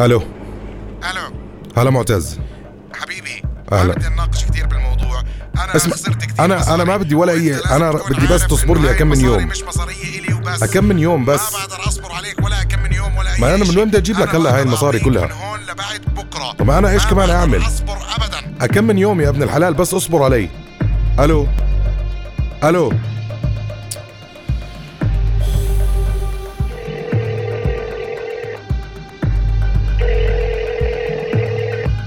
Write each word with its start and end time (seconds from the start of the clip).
ألو 0.00 0.22
ألو 1.10 1.34
هلا 1.76 1.90
معتز 1.90 2.38
حبيبي 2.94 3.42
أهلا. 3.72 3.84
ما 3.88 3.94
بدي 3.94 4.08
نناقش 4.08 4.44
كثير 4.44 4.66
بالموضوع 4.66 5.20
أنا 5.64 5.76
اسمع، 5.76 5.92
خسرت 5.94 6.24
كثير 6.24 6.36
أنا- 6.36 6.60
مصاري. 6.60 6.74
أنا 6.74 6.84
ما 6.84 6.96
بدي 6.96 7.14
ولا 7.14 7.32
أنا 7.76 7.92
تكون 7.92 8.16
بدي 8.16 8.26
بس 8.26 8.46
تصبر 8.46 8.78
لي 8.78 8.94
كم 8.94 9.06
من 9.06 9.20
يوم. 9.20 9.46
مش 9.46 9.62
مصارية 9.62 10.18
إلي 10.20 10.34
وبس 10.34 10.64
كم 10.64 10.84
من 10.84 10.98
يوم 10.98 11.24
بس 11.24 11.52
ما 11.52 11.58
بقدر 11.58 11.88
أصبر 11.88 12.12
عليك 12.12 12.44
ولا 12.44 12.62
كم 12.64 12.82
من 12.82 12.92
يوم 12.92 13.16
ولا 13.16 13.34
أي 13.34 13.40
ما 13.40 13.54
أنا 13.54 13.64
من. 13.64 13.78
وين 13.78 13.88
بدي 13.88 13.98
أجيب 13.98 14.18
لك 14.18 14.34
هلا 14.34 14.56
هاي 14.56 14.62
المصاري 14.62 15.00
كلها؟ 15.00 15.26
من 15.26 15.32
هون 15.32 15.60
لبعد 15.60 16.00
بكرة 16.16 16.52
طب 16.52 16.70
أنا 16.70 16.90
إيش 16.90 17.04
ما 17.04 17.10
كمان 17.10 17.30
أعمل؟ 17.30 17.62
أصبر 17.66 17.96
ابدا 18.16 18.66
كم 18.66 18.84
من 18.84 18.98
يوم 18.98 19.20
يا 19.20 19.28
ابن 19.28 19.42
الحلال 19.42 19.74
بس 19.74 19.94
اصبر 19.94 20.22
علي 20.22 20.48
ألو 21.20 21.46
ألو 22.64 22.92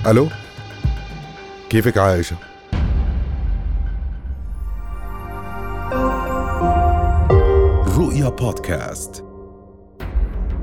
ألو؟ 0.07 0.27
كيفك 1.70 1.97
عايشه 1.97 2.35
رؤيا 7.97 8.30
بودكاست. 8.30 9.23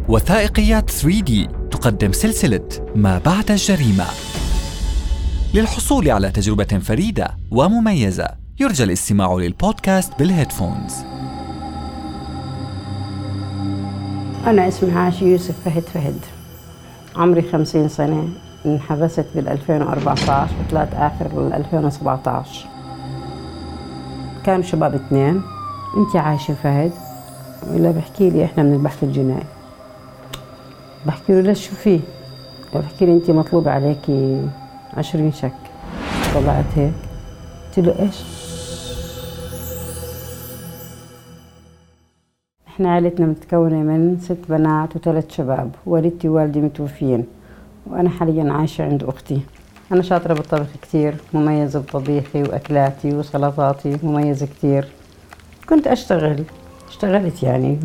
وثائقيات 0.08 0.90
3D 0.90 1.32
تقدم 1.70 2.12
سلسلة 2.12 2.68
ما 2.96 3.18
بعد 3.18 3.50
الجريمة. 3.50 4.06
للحصول 5.54 6.10
على 6.10 6.30
تجربة 6.30 6.64
فريدة 6.64 7.36
ومميزة، 7.50 8.28
يرجى 8.60 8.84
الاستماع 8.84 9.34
للبودكاست 9.34 10.18
بالهيدفونز. 10.18 10.94
أنا 14.46 14.68
اسمي 14.68 14.92
عاشي 14.92 15.24
يوسف 15.24 15.54
فهد 15.64 15.82
فهد. 15.82 16.18
عمري 17.16 17.42
خمسين 17.42 17.88
سنة. 17.88 18.43
انحبست 18.66 19.26
بال 19.34 19.48
2014 19.48 20.54
وطلعت 20.60 21.22
بال 21.34 21.52
2017 21.52 22.66
كانوا 24.46 24.62
شباب 24.62 24.94
اثنين 24.94 25.42
انت 25.96 26.16
عايشة 26.16 26.54
فهد 26.54 26.92
ولا 27.70 27.90
بحكي 27.90 28.30
لي 28.30 28.44
إحنا 28.44 28.62
من 28.62 28.74
البحث 28.74 29.02
الجنائي. 29.02 29.44
بحكي 31.06 31.32
له 31.32 31.40
ليش 31.40 31.68
شو 31.68 31.74
فيه؟ 31.74 32.00
بحكي 32.74 33.06
لي 33.06 33.12
أنت 33.12 33.30
مطلوب 33.30 33.68
عليكي 33.68 34.48
عشرين 34.96 35.32
شك. 35.32 35.52
طلعت 36.34 36.64
هيك. 36.76 36.92
قلت 37.66 37.86
له 37.86 37.98
إيش؟ 38.02 38.22
إحنا 42.68 42.92
عائلتنا 42.92 43.26
متكونة 43.26 43.76
من 43.76 44.18
ست 44.20 44.38
بنات 44.48 44.96
وثلاث 44.96 45.30
شباب 45.30 45.70
والدتي 45.86 46.28
ووالدي 46.28 46.60
متوفيين. 46.60 47.24
وأنا 47.86 48.10
حاليا 48.10 48.52
عايشة 48.52 48.84
عند 48.84 49.04
أختي. 49.04 49.40
أنا 49.92 50.02
شاطرة 50.02 50.34
بالطبخ 50.34 50.66
كتير 50.82 51.14
مميزة 51.34 51.80
بطبيخي 51.80 52.42
وأكلاتي 52.42 53.14
وسلطاتي 53.14 53.98
مميزة 54.02 54.46
كتير. 54.46 54.88
كنت 55.68 55.86
أشتغل 55.86 56.44
اشتغلت 56.88 57.42
يعني. 57.42 57.78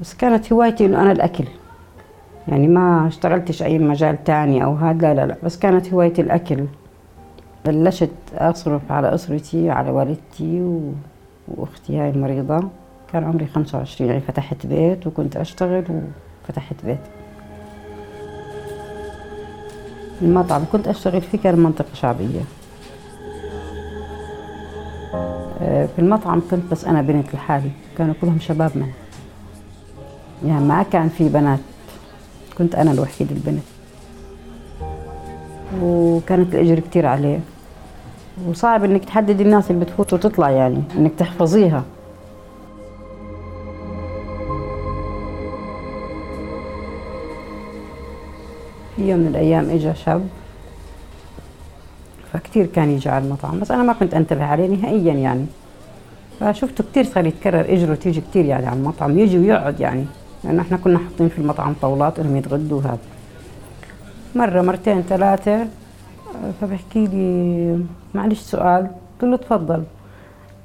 بس 0.00 0.14
كانت 0.14 0.52
هوايتي 0.52 0.86
إنه 0.86 1.02
أنا 1.02 1.12
الأكل. 1.12 1.44
يعني 2.48 2.68
ما 2.68 3.08
اشتغلتش 3.08 3.62
أي 3.62 3.78
مجال 3.78 4.24
تاني 4.24 4.64
أو 4.64 4.74
هذا 4.74 5.14
لا 5.14 5.14
لا 5.14 5.26
لا. 5.26 5.36
بس 5.44 5.58
كانت 5.58 5.92
هوايتي 5.92 6.22
الأكل. 6.22 6.64
بلشت 7.66 8.10
أصرف 8.34 8.92
على 8.92 9.14
أسرتي 9.14 9.70
على 9.70 9.90
والدتي 9.90 10.60
و... 10.60 10.92
وأختي 11.48 11.98
هاي 11.98 12.10
المريضة. 12.10 12.68
كان 13.12 13.24
عمري 13.24 13.46
25 13.46 14.10
يعني 14.10 14.22
فتحت 14.22 14.66
بيت 14.66 15.06
وكنت 15.06 15.36
أشتغل 15.36 15.84
وفتحت 16.44 16.76
بيت. 16.84 16.98
المطعم. 20.22 20.64
كنت 20.72 20.88
أشتغل 20.88 21.20
فيه 21.20 21.38
كان 21.38 21.58
منطقة 21.58 21.94
شعبية. 21.94 22.40
آه، 25.62 25.86
في 25.86 25.98
المطعم 25.98 26.42
كنت 26.50 26.62
بس 26.70 26.84
أنا 26.84 27.02
بنت 27.02 27.34
لحالي 27.34 27.70
كانوا 27.98 28.14
كلهم 28.20 28.38
شبابنا 28.40 28.86
يعني 30.46 30.64
ما 30.64 30.82
كان 30.82 31.08
في 31.08 31.28
بنات. 31.28 31.60
كنت 32.58 32.74
أنا 32.74 32.92
الوحيدة 32.92 33.30
البنت. 33.30 33.62
وكانت 35.82 36.54
الأجر 36.54 36.80
كتير 36.80 37.06
عليه. 37.06 37.40
وصعب 38.48 38.84
إنك 38.84 39.04
تحدد 39.04 39.40
الناس 39.40 39.70
اللي 39.70 39.84
بتفوت 39.84 40.12
وتطلع 40.12 40.50
يعني 40.50 40.82
إنك 40.96 41.12
تحفظيها. 41.18 41.82
يوم 48.98 49.18
من 49.18 49.26
الأيام 49.26 49.70
إجا 49.70 49.92
شاب 49.92 50.28
فكتير 52.32 52.66
كان 52.66 52.90
يجي 52.90 53.08
على 53.08 53.24
المطعم 53.24 53.60
بس 53.60 53.70
أنا 53.70 53.82
ما 53.82 53.92
كنت 53.92 54.14
أنتبه 54.14 54.44
عليه 54.44 54.68
نهائيا 54.68 55.12
يعني. 55.12 55.46
فشفته 56.40 56.84
كتير 56.84 57.04
صار 57.04 57.26
يتكرر 57.26 57.60
إجره 57.60 57.94
تيجي 57.94 58.20
كتير 58.20 58.44
يعني 58.44 58.66
على 58.66 58.76
المطعم 58.76 59.18
يجي 59.18 59.38
ويقعد 59.38 59.80
يعني 59.80 60.04
لأنه 60.44 60.62
إحنا 60.62 60.76
كنا 60.76 60.98
حاطين 60.98 61.28
في 61.28 61.38
المطعم 61.38 61.74
طاولات 61.82 62.18
إنهم 62.18 62.36
يتغدوا 62.36 62.78
وهذا 62.78 62.98
مرة 64.34 64.62
مرتين 64.62 65.02
ثلاثة 65.02 65.66
فبحكي 66.60 67.06
لي 67.06 67.84
معلش 68.14 68.40
سؤال. 68.40 68.86
قلت 69.20 69.30
له 69.30 69.36
تفضل. 69.36 69.82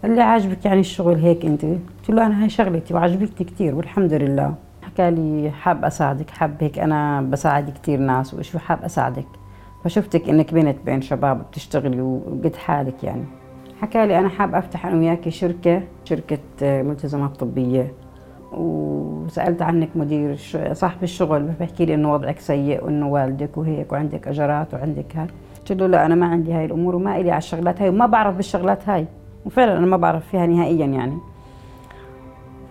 قال 0.04 0.16
لي 0.16 0.22
عاجبك 0.22 0.66
يعني 0.66 0.80
الشغل 0.80 1.16
هيك 1.16 1.46
أنت؟ 1.46 1.66
قلت 1.66 2.10
له 2.10 2.26
أنا 2.26 2.44
هاي 2.44 2.50
شغلتي 2.50 2.94
وعجبتني 2.94 3.48
كثير 3.48 3.76
والحمد 3.76 4.14
لله. 4.14 4.54
حكى 5.00 5.12
لي 5.12 5.52
حاب 5.52 5.86
أساعدك 5.86 6.30
حاب 6.30 6.56
هيك 6.60 6.80
أنا 6.80 7.22
بساعد 7.22 7.70
كثير 7.70 8.00
ناس 8.00 8.34
وشو 8.34 8.60
حاب 8.60 8.84
أساعدك. 8.84 9.26
فشفتك 9.84 10.30
إنك 10.30 10.54
بنت 10.54 10.78
بين 10.86 11.02
شباب 11.02 11.42
بتشتغلي 11.44 12.02
وقد 12.02 12.56
حالك 12.56 13.04
يعني. 13.04 13.24
حكى 13.82 14.06
لي 14.06 14.20
أنا 14.20 14.30
حاب 14.30 14.56
أفتح 14.56 14.86
أنا 14.86 14.98
وياكي 14.98 15.32
شركة 15.32 15.82
شركة 16.04 16.38
آه، 16.64 16.82
ملتزمات 16.82 17.38
طبية. 17.38 17.94
وسألت 18.52 19.62
عنك 19.62 19.90
مدير 19.96 20.36
صاحب 20.72 21.04
الشغل 21.04 21.44
بحكي 21.60 21.86
لي 21.86 21.94
إنه 21.94 22.14
وضعك 22.14 22.40
سيء 22.40 22.86
وإنه 22.86 23.08
والدك 23.08 23.58
وهيك 23.58 23.92
وعندك 23.92 24.28
أجرات 24.28 24.74
وعندك 24.74 25.16
هاي 25.16 25.28
قلت 25.60 25.72
له 25.72 25.88
لا 25.88 26.06
أنا 26.06 26.16
ما 26.16 26.26
عندي 26.26 26.54
هاي 26.54 26.66
الأمور 26.66 26.96
وما 26.96 27.18
إلي 27.18 27.32
على 27.32 27.38
الشغلات 27.38 27.82
هاي 27.82 27.90
وما 27.90 28.06
بعرف 28.06 28.36
بالشغلات 28.36 28.90
هاي. 28.90 29.06
وفعلا 29.46 29.78
أنا 29.78 29.86
ما 29.86 29.98
بعرف 29.98 30.28
فيها 30.28 30.46
نهائيا 30.46 30.86
يعني. 30.86 31.18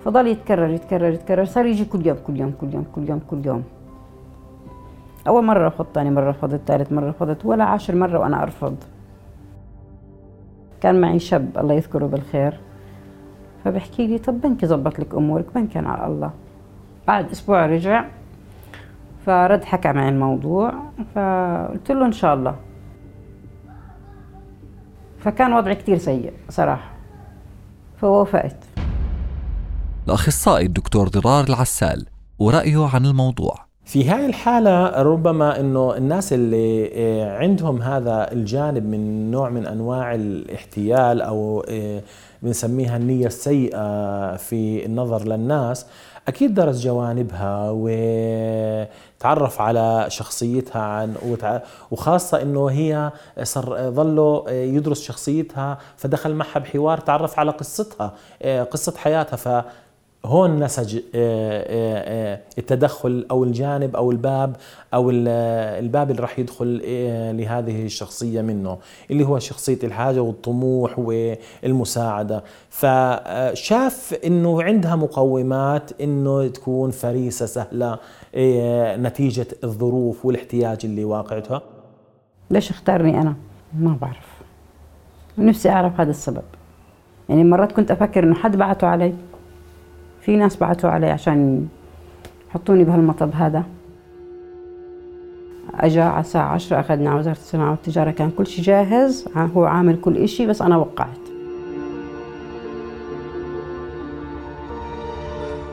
فضل 0.05 0.27
يتكرر 0.27 0.71
يتكرر 0.71 1.13
يتكرر 1.13 1.45
صار 1.45 1.67
يجي 1.67 1.85
كل 1.85 2.07
يوم 2.07 2.17
كل 2.27 2.37
يوم 2.41 2.53
كل 2.61 2.75
يوم 2.75 2.87
كل 2.95 3.09
يوم 3.09 3.21
كل 3.31 3.47
يوم. 3.47 3.65
أول 5.27 5.45
مرة 5.45 5.67
رفضت 5.67 5.95
ثاني 5.95 6.11
مرة 6.11 6.31
رفضت 6.31 6.61
ثالث 6.67 6.93
مرة 6.93 7.09
رفضت 7.09 7.45
ولا 7.47 7.65
عاشر 7.65 7.95
مرة 7.95 8.19
وأنا 8.19 8.43
أرفض. 8.43 8.77
كان 10.81 11.01
معي 11.01 11.19
شاب 11.19 11.59
الله 11.59 11.75
يذكره 11.75 12.07
بالخير 12.07 12.61
فبحكي 13.65 14.07
لي 14.07 14.19
طب 14.19 14.41
بنكي 14.41 14.67
زبط 14.67 14.99
لك 14.99 15.15
أمورك 15.15 15.45
بنكن 15.55 15.87
على 15.87 16.07
الله. 16.07 16.31
بعد 17.07 17.31
أسبوع 17.31 17.67
رجع 17.67 18.05
فرد 19.27 19.65
حكى 19.65 19.93
معي 19.93 20.09
الموضوع 20.09 20.73
فقلت 21.15 21.93
له 21.93 22.07
إن 22.07 22.13
شاء 22.13 22.35
الله. 22.35 22.55
فكان 25.19 25.53
وضعي 25.53 25.75
كتير 25.75 25.99
سيء 25.99 26.33
صراحة 26.49 26.91
فوافقت. 27.97 28.78
الأخصائي 30.09 30.67
الدكتور 30.67 31.09
ضرار 31.09 31.45
العسال 31.45 32.07
ورأيه 32.39 32.89
عن 32.95 33.07
الموضوع. 33.07 33.55
في 33.85 34.09
هاي 34.09 34.27
الحالة 34.27 35.03
ربما 35.03 35.61
إنه 35.61 35.97
الناس 35.97 36.33
اللي 36.33 36.91
آه، 36.95 37.39
عندهم 37.39 37.83
هذا 37.83 38.33
الجانب 38.33 38.85
من 38.87 39.31
نوع 39.31 39.49
من 39.51 39.67
أنواع 39.67 40.15
الاحتيال 40.15 41.23
أو 41.23 41.65
آه، 41.69 42.03
بنسميها 42.43 42.97
النية 42.97 43.27
السيئة 43.27 44.37
في 44.37 44.87
النظر 44.87 45.29
للناس 45.29 45.87
أكيد 46.29 46.55
درس 46.55 46.81
جوانبها 46.81 47.71
وتعرف 47.71 49.61
على 49.61 50.07
شخصيتها 50.09 50.83
عن 50.83 51.15
وخاصة 51.91 52.43
إنه 52.43 52.67
هي 52.67 53.13
صار 53.43 53.91
ظله 53.91 54.45
يدرس 54.51 55.03
شخصيتها 55.03 55.79
فدخل 55.97 56.35
معها 56.35 56.59
بحوار 56.59 56.99
تعرف 56.99 57.39
على 57.39 57.51
قصتها 57.51 58.15
آه، 58.43 58.63
قصة 58.63 58.95
حياتها 58.97 59.37
ف 59.37 59.65
هون 60.25 60.65
نسج 60.65 60.97
آه، 60.97 61.03
آه، 61.15 62.35
آه، 62.35 62.41
التدخل 62.59 63.27
أو 63.31 63.45
الجانب 63.45 63.97
أو 63.97 64.11
الباب 64.11 64.57
أو 64.95 65.11
ال- 65.11 65.29
الباب 65.85 66.11
اللي 66.11 66.23
راح 66.23 66.39
يدخل 66.39 66.81
لهذه 67.37 67.85
الشخصية 67.85 68.41
منه 68.43 68.79
اللي 69.11 69.25
هو 69.27 69.39
شخصية 69.39 69.79
الحاجة 69.85 70.21
والطموح 70.23 70.99
والمساعدة. 70.99 72.45
فشاف 72.71 74.19
إنه 74.25 74.63
عندها 74.63 74.97
مقومات 74.97 76.01
إنه 76.01 76.47
تكون 76.49 76.91
فريسة 76.91 77.47
سهلة 77.47 77.99
نتيجة 78.97 79.47
الظروف 79.65 80.27
والاحتياج 80.27 80.79
اللي 80.85 81.05
واقعتها 81.05 81.63
ليش 82.51 82.71
اختارني 82.71 83.21
أنا؟ 83.21 83.35
ما 83.79 83.97
بعرف. 84.01 84.29
نفسي 85.39 85.69
أعرف 85.71 86.01
هذا 86.01 86.11
السبب. 86.11 86.43
يعني 87.29 87.45
مرات 87.45 87.73
كنت 87.73 87.91
أفكر 87.91 88.25
إنه 88.25 88.35
حد 88.35 88.57
بعته 88.57 88.87
علي. 88.87 89.15
في 90.29 90.37
ناس 90.37 90.57
بعتوا 90.57 90.91
علي 90.91 91.11
عشان 91.11 91.69
يحطوني 92.51 92.85
بهالمطب 92.85 93.31
هذا. 93.35 93.65
أجا 95.75 96.03
على 96.03 96.21
الساعة 96.21 96.49
عشرة 96.49 96.81
اخذنا 96.81 97.11
على 97.11 97.19
وزارة 97.19 97.37
الصناعة 97.37 97.71
والتجارة 97.71 98.11
كان 98.11 98.31
كل 98.31 98.47
شيء 98.47 98.65
جاهز 98.65 99.29
هو 99.37 99.65
عامل 99.65 100.01
كل 100.01 100.17
إشي 100.17 100.47
بس 100.47 100.63
أنا 100.63 100.77
وقعت. 100.77 101.19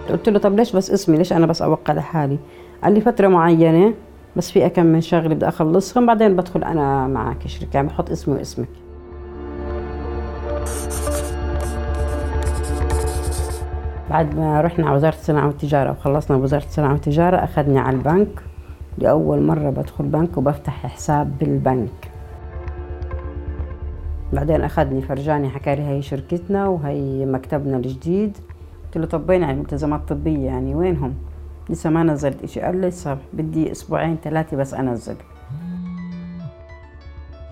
قلت 0.10 0.30
له 0.30 0.40
طب 0.40 0.56
ليش 0.56 0.76
بس 0.76 0.92
اسمي؟ 0.92 1.18
ليش 1.18 1.34
أنا 1.34 1.46
بس 1.46 1.62
أوقع 1.62 1.94
لحالي؟ 1.94 2.38
قال 2.84 2.94
لي 2.94 3.02
فترة 3.02 3.28
معينة 3.28 3.94
بس 4.36 4.52
في 4.52 4.70
كم 4.70 4.86
من 4.86 5.02
شغلة 5.02 5.36
بدي 5.36 5.48
أخلصهم 5.48 6.06
بعدين 6.06 6.36
بدخل 6.36 6.64
أنا 6.64 7.08
معك 7.08 7.48
شركة 7.48 7.70
يعني 7.74 7.88
بحط 7.88 8.12
اسمي 8.12 8.36
واسمك. 8.36 8.85
بعد 14.16 14.36
ما 14.36 14.62
رحنا 14.62 14.86
على 14.86 14.96
وزارة 14.96 15.16
الصناعة 15.16 15.48
والتجارة 15.48 15.92
وخلصنا 15.92 16.38
وزارة 16.38 16.64
الصناعة 16.64 16.92
والتجارة 16.92 17.38
أخذني 17.38 17.80
على 17.80 17.98
البنك. 17.98 18.42
لأول 18.98 19.42
مرة 19.42 19.70
بدخل 19.70 20.04
بنك 20.04 20.38
وبفتح 20.38 20.88
حساب 20.88 21.38
بالبنك. 21.38 22.12
بعدين 24.34 24.62
أخذني 24.62 25.02
فرجاني 25.02 25.50
حكى 25.50 25.76
لي 25.76 25.82
هي 25.82 26.02
شركتنا 26.02 26.68
وهي 26.68 27.26
مكتبنا 27.26 27.78
الجديد. 27.78 28.38
قلت 28.86 28.98
له 28.98 29.06
طب 29.06 29.30
وين 29.30 29.42
يعني؟ 29.42 29.54
الملتزمات 29.54 30.00
الطبية 30.00 30.46
يعني 30.46 30.76
وينهم؟ 30.76 31.14
لسه 31.70 31.90
ما 31.90 32.04
نزلت 32.04 32.44
إشي. 32.44 32.60
قال 32.62 32.82
لسه 32.82 33.18
بدي 33.34 33.72
أسبوعين 33.72 34.18
ثلاثة 34.24 34.58
بس 34.58 34.74
أنزل. 34.74 35.16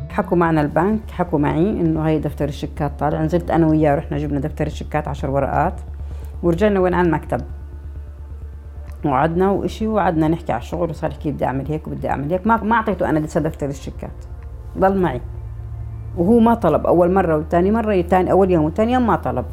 حكوا 0.09 0.37
معنا 0.37 0.61
البنك 0.61 1.11
حكوا 1.11 1.39
معي 1.39 1.69
إنه 1.69 2.01
هي 2.01 2.19
دفتر 2.19 2.45
الشيكات 2.45 2.99
طالع. 2.99 3.23
نزلت 3.23 3.51
أنا 3.51 3.67
وياه 3.67 3.95
رحنا 3.95 4.17
جبنا 4.17 4.39
دفتر 4.39 4.67
الشيكات 4.67 5.07
عشر 5.07 5.29
ورقات. 5.29 5.81
ورجعنا 6.43 6.79
وين 6.79 6.93
على 6.93 7.07
المكتب 7.07 7.41
وقعدنا 9.05 9.51
وإشي 9.51 9.87
وقعدنا 9.87 10.27
نحكي 10.27 10.51
على 10.51 10.61
الشغل 10.61 10.89
وصار 10.89 11.11
يحكي 11.11 11.31
بدي 11.31 11.45
أعمل 11.45 11.67
هيك 11.67 11.87
وبدي 11.87 12.09
أعمل 12.09 12.31
هيك. 12.31 12.47
ما 12.47 12.63
ما 12.63 12.75
أعطيته 12.75 13.09
أنا 13.09 13.19
لسه 13.19 13.41
دفتر 13.41 13.69
الشيكات 13.69 14.11
ضل 14.77 15.01
معي. 15.01 15.21
وهو 16.17 16.39
ما 16.39 16.53
طلب. 16.53 16.87
أول 16.87 17.13
مرة 17.13 17.37
وثاني 17.37 17.71
مرة 17.71 18.01
تاني 18.01 18.31
أول 18.31 18.51
يوم 18.51 18.65
وثاني 18.65 18.93
يوم 18.93 19.07
ما 19.07 19.15
طلب. 19.15 19.45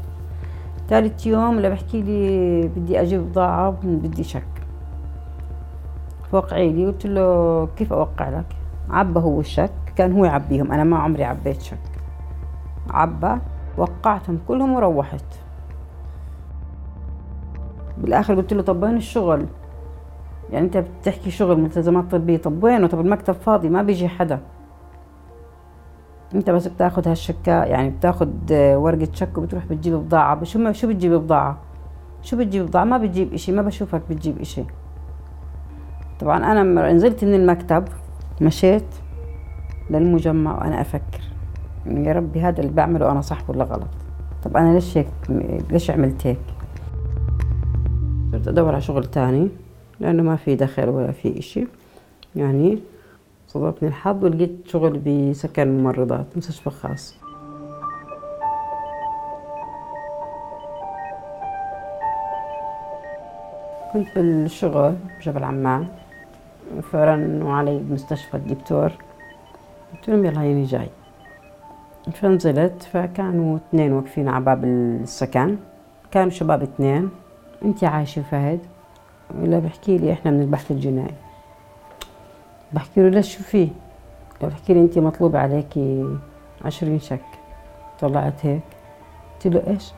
ثالث 0.89 1.27
يوم 1.27 1.57
اللي 1.57 1.71
بحكي 1.71 2.03
لي 2.03 2.69
بدي 2.69 3.01
أجيب 3.01 3.21
بضاعه 3.21 3.77
بدي 3.83 4.23
شك. 4.25 4.43
فوقعي 6.33 6.73
لي 6.73 6.87
قلت 6.87 7.07
له 7.07 7.69
كيف 7.77 7.93
أوقع 7.93 8.29
لك؟ 8.29 8.47
عبى 8.91 9.21
هو 9.21 9.41
الشك. 9.41 9.71
كان 9.97 10.13
هو 10.13 10.25
يعبيهم. 10.25 10.73
أنا 10.73 10.85
ما 10.85 10.99
عمري 10.99 11.25
عبيت 11.25 11.63
شك. 11.63 11.79
عبى 12.91 13.37
وقعتهم 13.79 14.39
كلهم 14.49 14.73
وروحت. 14.73 15.40
بالآخر 18.01 18.35
قلت 18.35 18.53
له 18.53 18.63
طب 18.63 18.83
وين 18.83 18.97
الشغل؟ 18.97 19.47
يعني 20.53 20.67
أنت 20.67 20.77
بتحكي 20.77 21.31
شغل 21.31 21.61
ملتزمات 21.61 22.11
طبية 22.11 22.37
طب 22.37 22.65
وينه؟ 22.65 22.87
طب 22.87 23.01
المكتب 23.01 23.35
فاضي 23.35 23.69
ما 23.69 23.83
بيجي 23.83 24.09
حدا. 24.09 24.41
أنت 26.35 26.51
بس 26.51 26.69
بتاخذ 26.69 27.09
هالشكا 27.09 27.51
يعني 27.51 27.91
بتاخذ 27.91 28.29
ورقة 28.53 29.09
شك 29.13 29.39
وبتروح 29.39 29.67
بتجيب 29.67 29.95
بضاعة. 29.95 30.45
شو 30.45 30.73
شو 30.73 30.89
بتجيب 30.89 31.13
بضاعة؟ 31.13 31.59
شو 32.23 32.37
بتجيب 32.37 32.67
بضاعة؟ 32.67 32.85
ما 32.85 32.99
بتجيب 32.99 33.33
إشي 33.35 33.53
ما 33.53 33.63
بشوفك 33.63 34.03
بتجيب 34.11 34.41
إشي. 34.41 34.65
طبعا 36.21 36.53
أنا 36.53 36.93
نزلت 36.93 37.25
من 37.25 37.35
المكتب 37.35 37.85
مشيت 38.41 38.85
للمجمع 39.91 40.59
وأنا 40.59 40.81
أفكر 40.81 41.23
يعني 41.87 42.09
يا 42.09 42.13
ربي 42.13 42.41
هذا 42.41 42.61
اللي 42.61 42.73
بعمله 42.73 43.11
أنا 43.13 43.21
صح 43.21 43.51
ولا 43.51 43.65
غلط؟ 43.65 43.89
طب 44.45 44.57
أنا 44.57 44.75
ليش 44.75 44.99
هيك 44.99 45.07
ليش 45.71 45.91
عملت 45.91 46.27
هيك؟ 46.27 46.39
صرت 48.41 48.49
ادور 48.49 48.73
على 48.73 48.81
شغل 48.81 49.05
تاني 49.05 49.49
لأنه 50.01 50.23
ما 50.23 50.37
في 50.37 50.57
دخل 50.57 50.89
ولا 50.89 51.13
في 51.13 51.39
إشي. 51.39 51.67
يعني 52.37 52.79
صدفني 53.49 53.89
الحظ 53.89 54.25
ولقيت 54.25 54.51
شغل 54.67 54.99
بسكن 54.99 55.69
ممرضات 55.69 56.27
مستشفى 56.37 56.71
خاص. 56.71 57.17
كنت 63.93 64.19
بالشغل 64.19 64.95
بجبل 65.19 65.45
عمان 65.45 65.87
فرنوا 66.83 67.53
علي 67.53 67.79
بمستشفى 67.79 68.37
الدكتور. 68.37 68.93
قلت 69.93 70.09
لهم 70.09 70.25
يلا 70.25 70.43
هيني 70.43 70.65
جاي. 70.65 70.89
فنزلت 72.13 72.83
فكانوا 72.83 73.57
اثنين 73.57 73.93
واقفين 73.93 74.29
على 74.29 74.45
باب 74.45 74.65
السكن. 74.65 75.57
كانوا 76.11 76.31
شباب 76.31 76.63
اثنين. 76.63 77.11
انت 77.65 77.85
عايشة 77.85 78.23
فهد 78.23 78.61
ولا 79.35 79.59
بحكي 79.59 79.99
لي 79.99 80.13
إحنا 80.13 80.31
من 80.31 80.41
البحث 80.41 80.71
الجنائي. 80.71 81.15
بحكي 82.73 83.01
له 83.03 83.09
ليش 83.09 83.37
شو 83.37 83.43
فيه 83.43 83.69
بحكي 84.43 84.75
لي 84.75 84.81
انت 84.81 84.99
مطلوب 84.99 85.37
عليكي 85.37 86.19
عشرين 86.65 86.99
شك. 86.99 87.21
طلعت 88.01 88.47
هيك. 88.47 88.61
قلت 89.35 89.55
له 89.55 89.63
إيش؟ 89.67 89.93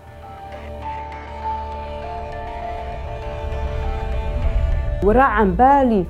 وراح 5.04 5.30
عن 5.30 5.54
بالي 5.54 6.04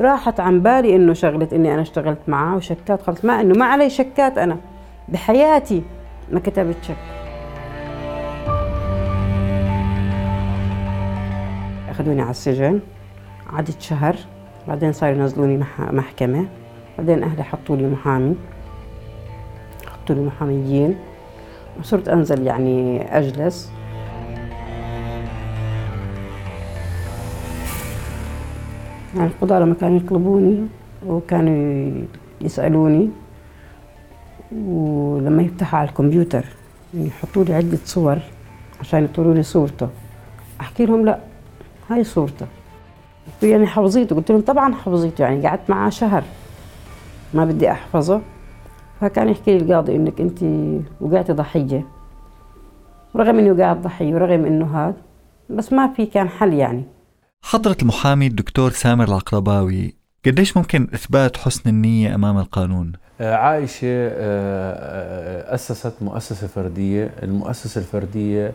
راحت 0.00 0.40
عن 0.40 0.62
بالي 0.62 0.96
إنه 0.96 1.12
شغلة 1.12 1.48
إني 1.52 1.74
أنا 1.74 1.82
اشتغلت 1.82 2.28
معاه 2.28 2.56
وشكات. 2.56 3.02
خلص 3.02 3.24
ما 3.24 3.40
إنه 3.40 3.58
ما 3.58 3.64
علي 3.64 3.90
شكات 3.90 4.38
أنا. 4.38 4.56
بحياتي 5.08 5.82
ما 6.32 6.40
كتبت 6.40 6.76
شك. 6.82 7.15
اخذوني 11.96 12.20
على 12.20 12.30
السجن. 12.30 12.80
قعدت 13.52 13.80
شهر 13.80 14.16
بعدين 14.68 14.92
صاروا 14.92 15.16
ينزلوني 15.16 15.64
محكمة. 15.78 16.46
بعدين 16.98 17.22
أهلي 17.22 17.42
حطوا 17.42 17.76
لي 17.76 17.86
محامي. 17.88 18.36
حطوا 19.86 20.14
لي 20.14 20.20
محاميين. 20.20 20.96
وصرت 21.80 22.08
أنزل 22.08 22.46
يعني 22.46 23.02
أجلس. 23.18 23.72
يعني 29.16 29.28
القضاة 29.28 29.58
لما 29.58 29.74
كانوا 29.74 29.96
يطلبوني 29.96 30.66
وكانوا 31.06 31.90
يسألوني 32.40 33.10
ولما 34.52 35.42
يفتحوا 35.42 35.78
على 35.78 35.88
الكمبيوتر 35.88 36.44
يحطوا 36.94 37.44
لي 37.44 37.54
عدة 37.54 37.78
صور 37.84 38.18
عشان 38.80 39.04
يطولوا 39.04 39.34
لي 39.34 39.42
صورته. 39.42 39.88
أحكي 40.60 40.86
لهم 40.86 41.04
لا. 41.04 41.18
هاي 41.90 42.04
صورته. 42.04 42.46
يعني 43.42 43.66
حفظيته. 43.66 44.16
قلت 44.16 44.30
لهم 44.30 44.40
طبعا 44.40 44.74
حفظيته 44.74 45.22
يعني 45.22 45.46
قعدت 45.46 45.70
معاه 45.70 45.90
شهر 45.90 46.24
ما 47.34 47.44
بدي 47.44 47.70
أحفظه. 47.70 48.20
فكان 49.00 49.28
يحكي 49.28 49.58
لي 49.58 49.64
القاضي 49.64 49.96
إنك 49.96 50.20
أنت 50.20 50.42
وقعتي 51.00 51.32
ضحية. 51.32 51.86
رغم 53.16 53.38
اني 53.38 53.50
وقعت 53.50 53.76
ضحية 53.76 54.14
ورغم 54.14 54.44
إنه 54.44 54.78
هذا 54.78 54.96
بس 55.50 55.72
ما 55.72 55.92
في 55.92 56.06
كان 56.06 56.28
حل 56.28 56.52
يعني. 56.52 56.84
حضرة 57.42 57.76
المحامي 57.82 58.26
الدكتور 58.26 58.70
سامر 58.70 59.04
العقرباوي 59.04 59.94
قديش 60.26 60.56
ممكن 60.56 60.88
إثبات 60.94 61.36
حسن 61.36 61.70
النية 61.70 62.14
أمام 62.14 62.38
القانون؟ 62.38 62.92
آه، 63.20 63.34
عائشة 63.34 63.86
آه، 63.86 64.12
آه، 65.50 65.54
أسست 65.54 65.92
مؤسسة 66.00 66.46
فردية. 66.46 67.10
المؤسسة 67.22 67.78
الفردية 67.78 68.52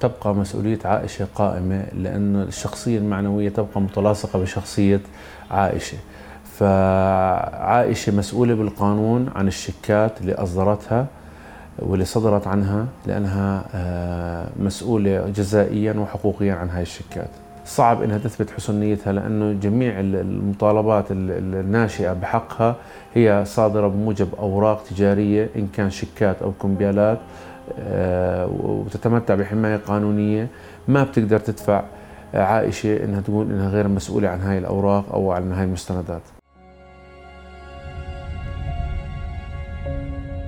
تبقى 0.00 0.34
مسؤولية 0.34 0.78
عائشة 0.84 1.26
قائمة 1.34 1.84
لأن 1.92 2.36
الشخصية 2.36 2.98
المعنوية 2.98 3.48
تبقى 3.48 3.80
متلاصقة 3.80 4.38
بشخصية 4.38 5.00
عائشة. 5.50 5.96
فعائشة 6.58 8.16
مسؤولة 8.16 8.54
بالقانون 8.54 9.28
عن 9.34 9.48
الشيكات 9.48 10.20
اللي 10.20 10.34
أصدرتها 10.34 11.06
واللي 11.78 12.04
صدرت 12.04 12.46
عنها 12.46 12.86
لأنها 13.06 13.64
مسؤولة 14.60 15.28
جزائيا 15.36 15.92
وحقوقيا 15.92 16.54
عن 16.54 16.68
هاي 16.70 16.82
الشيكات. 16.82 17.28
صعب 17.66 18.02
إنها 18.02 18.18
تثبت 18.18 18.50
حسن 18.50 18.80
نيتها 18.80 19.12
لأنه 19.12 19.60
جميع 19.60 20.00
المطالبات 20.00 21.04
الناشئة 21.10 22.12
بحقها 22.12 22.76
هي 23.14 23.42
صادرة 23.46 23.88
بموجب 23.88 24.28
أوراق 24.38 24.82
تجارية 24.90 25.48
إن 25.56 25.68
كان 25.76 25.90
شيكات 25.90 26.42
أو 26.42 26.52
كمبيالات. 26.52 27.18
آه، 27.18 27.49
وتتمتع 28.62 29.34
بحماية 29.34 29.76
قانونية. 29.76 30.48
ما 30.88 31.04
بتقدر 31.04 31.38
تدفع 31.38 31.82
عائشة 32.34 33.04
إنها 33.04 33.20
تقول 33.20 33.50
إنها 33.50 33.68
غير 33.68 33.88
مسؤولة 33.88 34.28
عن 34.28 34.40
هاي 34.40 34.58
الأوراق 34.58 35.12
أو 35.12 35.32
عن 35.32 35.52
هاي 35.52 35.64
المستندات. 35.64 36.22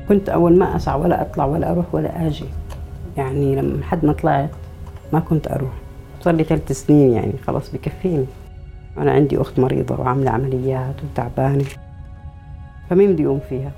كنت 0.09 0.29
أول 0.29 0.59
ما 0.59 0.76
أسعى 0.76 1.00
ولا 1.00 1.23
أطلع 1.23 1.45
ولا 1.45 1.71
أروح 1.71 1.95
ولا 1.95 2.26
أجي. 2.26 2.45
يعني 3.17 3.57
لما 3.57 3.76
لحد 3.76 4.05
ما 4.05 4.12
طلعت 4.12 4.50
ما 5.12 5.21
كنت 5.21 5.50
أروح. 5.50 5.73
صار 6.21 6.35
لي 6.35 6.45
ثلاث 6.45 6.73
سنين 6.73 7.12
يعني 7.12 7.33
خلاص 7.47 7.73
بكفيني. 7.73 8.26
أنا 8.99 9.12
عندي 9.12 9.41
أخت 9.41 9.59
مريضة 9.59 10.00
وعاملة 10.00 10.31
عمليات 10.31 10.95
وتعبانة. 11.05 11.64
فمين 12.91 13.12
بدي 13.12 13.26
أقوم 13.26 13.41
فيها 13.49 13.71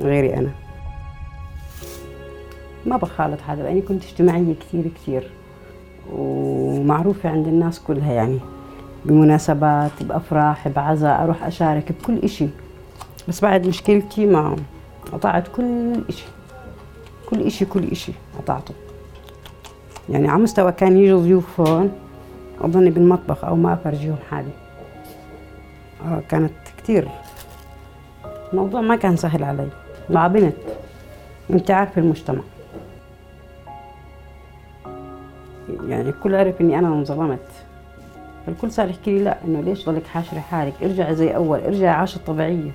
غيري 0.00 0.34
أنا؟ 0.36 0.50
ما 2.86 2.96
بخالط 2.96 3.40
حدا 3.40 3.62
لأني 3.62 3.80
كنت 3.80 4.04
اجتماعية 4.04 4.54
كثير 4.60 4.90
كثير 4.94 5.30
ومعروفة 6.12 7.28
عند 7.28 7.46
الناس 7.46 7.80
كلها 7.80 8.12
يعني 8.12 8.38
بمناسبات 9.04 10.02
بأفراح 10.02 10.68
بعزاء 10.68 11.22
أروح 11.24 11.44
أشارك 11.44 11.92
بكل 11.92 12.18
إشي. 12.18 12.46
بس 13.28 13.40
بعد 13.40 13.66
مشكلتي 13.66 14.26
ما 14.26 14.56
قطعت 15.12 15.48
كل 15.48 15.92
إشي 16.08 16.24
كل 17.30 17.42
إشي 17.42 17.64
كل 17.64 17.84
إشي 17.84 18.12
قطعته. 18.38 18.74
يعني 20.08 20.28
على 20.28 20.42
مستوى 20.42 20.72
كان 20.72 20.96
يجوا 20.96 21.20
ضيوف 21.20 21.60
هون 21.60 21.92
أظني 22.60 22.90
بالمطبخ 22.90 23.44
أو 23.44 23.56
ما 23.56 23.72
أفرجيهم 23.74 24.16
حالي. 24.30 24.50
آه 26.04 26.22
كانت 26.28 26.52
كتير 26.78 27.08
الموضوع 28.52 28.80
ما 28.80 28.96
كان 28.96 29.16
سهل 29.16 29.44
علي. 29.44 29.68
مع 30.10 30.26
بنت. 30.26 30.54
أنت 31.50 31.70
عارف 31.70 31.98
المجتمع. 31.98 32.42
يعني 35.90 36.08
الكل 36.08 36.34
عرف 36.34 36.60
إني 36.60 36.78
أنا 36.78 36.88
انظلمت. 36.88 37.48
الكل 38.48 38.70
صار 38.70 38.90
يحكي 38.90 39.18
لي 39.18 39.24
لا 39.24 39.38
إنه 39.44 39.60
ليش 39.60 39.86
ضلك 39.86 40.06
حاشرة 40.06 40.38
حالك؟ 40.38 40.72
ارجعي 40.82 41.14
زي 41.14 41.36
أول 41.36 41.60
ارجعي 41.60 41.88
عاشة 41.88 42.20
طبيعية 42.26 42.70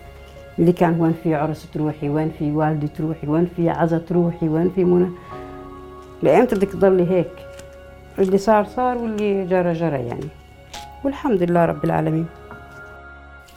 اللي 0.60 0.72
كان 0.72 1.01
وين 1.01 1.13
في 1.24 1.36
عرس 1.36 1.72
تروحي 1.74 2.10
وين 2.10 2.31
في 2.39 2.51
والدي 2.51 2.88
تروحي 2.88 3.27
وين 3.27 3.45
في 3.55 3.69
عزا 3.69 3.98
تروحي 3.98 4.50
وين 4.50 4.69
في 4.69 4.84
منى؟ 4.84 5.10
لأمتى 6.24 6.55
بدك 6.55 6.72
تضلي 6.72 7.12
هيك. 7.12 7.31
اللي 8.19 8.38
صار 8.38 8.65
صار 8.65 8.98
واللي 8.98 9.45
جرى 9.45 9.74
جرى 9.74 10.07
يعني. 10.07 10.27
والحمد 11.03 11.43
لله 11.43 11.65
رب 11.65 11.86
العالمين. 11.86 12.25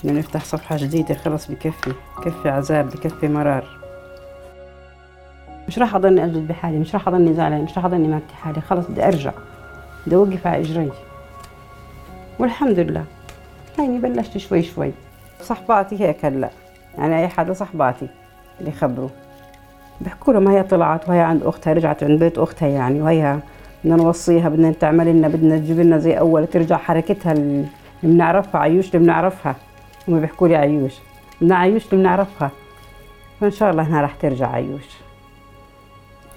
بدنا 0.05 0.19
نفتح 0.19 0.45
صفحة 0.45 0.77
جديدة 0.77 1.15
خلص 1.15 1.51
بكفي 1.51 1.93
بكفي 2.19 2.49
عذاب 2.49 2.87
بكفي 2.87 3.29
مرار. 3.29 3.78
مش 5.69 5.79
راح 5.79 5.95
أضلني 5.95 6.25
أجلد 6.25 6.49
بحالي 6.49 6.79
مش 6.79 6.95
راح 6.95 7.09
أضلني 7.09 7.35
زعلان 7.35 7.63
مش 7.63 7.77
راح 7.77 7.85
أضلني 7.85 8.09
ماكتي 8.09 8.35
حالي 8.35 8.61
خلص 8.61 8.87
بدي 8.87 9.07
أرجع 9.07 9.33
بدي 10.07 10.17
أوقف 10.17 10.47
على 10.47 10.61
إجري. 10.61 10.91
والحمد 12.39 12.79
لله. 12.79 13.05
هيني 13.79 13.99
بلشت 13.99 14.39
شوي 14.39 14.63
شوي. 14.63 14.93
صحباتي 15.43 16.01
هيك 16.01 16.25
هلأ. 16.25 16.51
يعني 16.99 17.19
أي 17.19 17.29
حدا 17.29 17.53
صحباتي 17.53 18.09
اللي 18.61 18.73
خبروا 18.73 19.09
بحكوا 20.01 20.33
لهم 20.33 20.49
هي 20.49 20.63
طلعت 20.63 21.09
وهي 21.09 21.21
عند 21.21 21.43
أختها 21.43 21.73
رجعت 21.73 22.05
عند 22.05 22.21
بيت 22.21 22.39
أختها 22.39 22.69
يعني 22.69 23.03
وهي 23.03 23.39
بدنا 23.85 23.97
نوصيها 23.97 24.49
بدنا 24.49 24.73
تعمل 24.73 25.07
لنا 25.07 25.29
بدنا 25.29 25.59
تجيب 25.59 25.81
لنا 25.81 25.99
زي 25.99 26.19
أول 26.19 26.47
ترجع 26.47 26.77
حركتها 26.77 27.33
اللي 27.33 27.67
بنعرفها 28.03 28.61
عيوش 28.61 28.87
اللي 28.87 28.99
بنعرفها. 28.99 29.57
هم 30.09 30.21
بيحكوا 30.21 30.49
لي 30.49 30.57
عيوش. 30.57 30.95
بدنا 31.41 31.57
عيوش 31.57 31.85
اللي 31.85 31.97
بنعرفها. 31.97 32.51
فإن 33.41 33.51
شاء 33.51 33.71
الله 33.71 33.83
هنا 33.83 34.01
راح 34.01 34.15
ترجع 34.15 34.51
عيوش. 34.51 35.08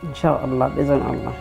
إن 0.04 0.16
شاء 0.16 0.46
الله 0.46 0.68
بإذن 0.68 1.02
الله. 1.02 1.34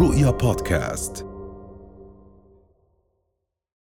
رؤيا 0.00 0.30
بودكاست. 0.30 1.37